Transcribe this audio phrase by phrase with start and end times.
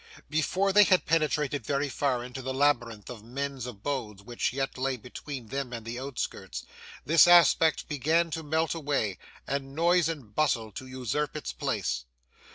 [0.31, 4.97] Before they had penetrated very far into the labyrinth of men's abodes which yet lay
[4.97, 6.65] between them and the outskirts,
[7.05, 12.05] this aspect began to melt away, and noise and bustle to usurp its place.